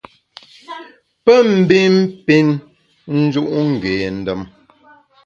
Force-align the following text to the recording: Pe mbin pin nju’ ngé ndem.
Pe 1.23 1.33
mbin 1.57 1.93
pin 2.25 2.47
nju’ 3.19 3.41
ngé 3.71 3.93
ndem. 4.19 4.41